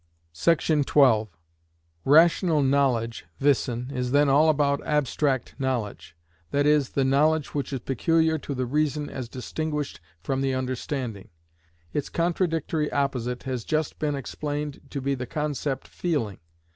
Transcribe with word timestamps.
§12. 0.87 1.27
Rational 2.05 2.63
knowledge 2.63 3.27
(wissen) 3.39 3.91
is 3.93 4.09
then 4.09 4.29
all 4.29 4.49
abstract 4.83 5.53
knowledge,—that 5.59 6.65
is, 6.65 6.89
the 6.89 7.05
knowledge 7.05 7.53
which 7.53 7.71
is 7.71 7.81
peculiar 7.81 8.39
to 8.39 8.55
the 8.55 8.65
reason 8.65 9.11
as 9.11 9.29
distinguished 9.29 9.99
from 10.23 10.41
the 10.41 10.55
understanding. 10.55 11.29
Its 11.93 12.09
contradictory 12.09 12.91
opposite 12.91 13.43
has 13.43 13.63
just 13.63 13.99
been 13.99 14.15
explained 14.15 14.81
to 14.89 15.01
be 15.01 15.13
the 15.13 15.27
concept 15.27 15.87
"feeling." 15.87 16.39